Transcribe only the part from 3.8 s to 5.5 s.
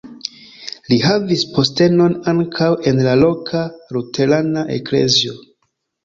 luterana eklezio.